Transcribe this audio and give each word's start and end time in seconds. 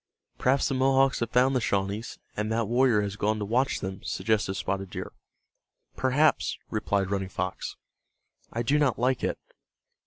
"Perhaps 0.39 0.67
the 0.67 0.73
Mohawks 0.73 1.19
have 1.19 1.29
found 1.29 1.55
the 1.55 1.61
Shawnees, 1.61 2.17
and 2.35 2.51
that 2.51 2.67
warrior 2.67 3.03
has 3.03 3.15
gone 3.17 3.37
to 3.37 3.45
watch 3.45 3.81
them," 3.81 4.01
suggested 4.01 4.55
Spotted 4.55 4.89
Deer. 4.89 5.11
"Perhaps," 5.95 6.57
replied 6.71 7.11
Running 7.11 7.29
Fox. 7.29 7.75
"I 8.51 8.63
do 8.63 8.79
not 8.79 8.97
like 8.97 9.23
it. 9.23 9.37